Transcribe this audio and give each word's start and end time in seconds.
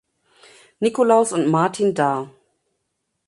Nikolaus 0.79 1.31
und 1.31 1.45
Martin 1.51 1.93
dar. 1.93 2.31